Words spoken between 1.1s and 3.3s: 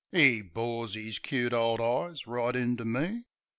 cute ole eyes right into me.